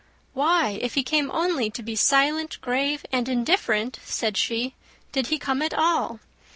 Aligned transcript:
"Why, 0.33 0.79
if 0.81 0.95
he 0.95 1.03
came 1.03 1.29
only 1.29 1.69
to 1.69 1.83
be 1.83 1.95
silent, 1.95 2.57
grave, 2.61 3.05
and 3.11 3.29
indifferent," 3.29 3.99
said 4.03 4.35
she, 4.35 4.73
"did 5.11 5.27
he 5.27 5.37
come 5.37 5.61
at 5.61 5.75
all?" 5.75 6.19